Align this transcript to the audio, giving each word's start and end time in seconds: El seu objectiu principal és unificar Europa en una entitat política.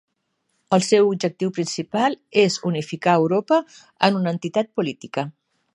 El 0.77 0.85
seu 0.85 1.09
objectiu 1.09 1.51
principal 1.57 2.17
és 2.47 2.57
unificar 2.73 3.17
Europa 3.21 3.61
en 4.09 4.21
una 4.23 4.37
entitat 4.39 4.75
política. 4.81 5.33